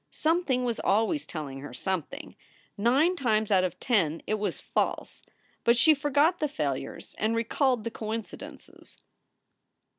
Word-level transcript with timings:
Something 0.09 0.63
was 0.63 0.79
always 0.79 1.27
telling 1.27 1.59
her 1.59 1.75
something. 1.75 2.35
Nine 2.75 3.15
times 3.15 3.51
out 3.51 3.63
of 3.63 3.79
ten 3.79 4.23
it 4.25 4.33
was 4.39 4.59
false, 4.59 5.21
but 5.63 5.77
she 5.77 5.93
forgot 5.93 6.39
the 6.39 6.47
failures 6.47 7.13
and 7.19 7.35
recalled 7.35 7.83
the 7.83 7.91
coincidences. 7.91 8.97